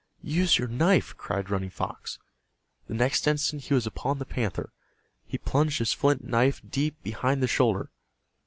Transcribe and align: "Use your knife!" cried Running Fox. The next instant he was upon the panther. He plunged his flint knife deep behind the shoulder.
"Use 0.23 0.57
your 0.57 0.67
knife!" 0.67 1.15
cried 1.15 1.51
Running 1.51 1.69
Fox. 1.69 2.17
The 2.87 2.95
next 2.95 3.27
instant 3.27 3.65
he 3.65 3.75
was 3.75 3.85
upon 3.85 4.17
the 4.17 4.25
panther. 4.25 4.73
He 5.27 5.37
plunged 5.37 5.77
his 5.77 5.93
flint 5.93 6.23
knife 6.23 6.59
deep 6.67 7.03
behind 7.03 7.43
the 7.43 7.47
shoulder. 7.47 7.91